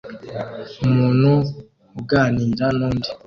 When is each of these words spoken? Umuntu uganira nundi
Umuntu 0.85 1.29
uganira 1.99 2.65
nundi 2.77 3.07